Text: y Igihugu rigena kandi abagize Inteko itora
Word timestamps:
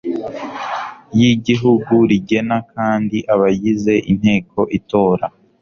y 1.19 1.21
Igihugu 1.33 1.93
rigena 2.09 2.57
kandi 2.73 3.17
abagize 3.33 3.93
Inteko 4.11 4.59
itora 4.77 5.25